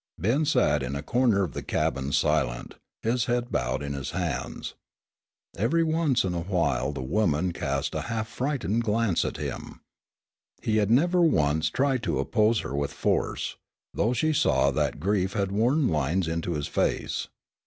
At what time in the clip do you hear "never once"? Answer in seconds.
10.89-11.69